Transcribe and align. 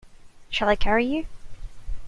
Shall 0.49 0.67
I 0.67 0.75
carry 0.75 1.05
you. 1.05 1.27